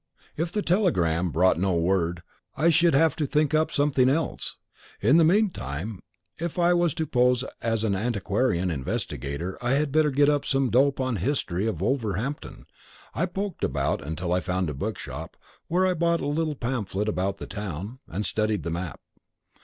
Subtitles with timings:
[0.35, 2.23] If the telegram brought no word
[2.57, 4.55] I should have to think up something else.
[4.99, 5.99] In the meantime,
[6.39, 10.71] if I was to pose as an antiquarian investigator I had better get up some
[10.71, 12.65] dope on the history of Wolverhampton.
[13.13, 15.37] I poked about until I found a bookshop,
[15.67, 18.99] where I bought a little pamphlet about the town, and studied a map.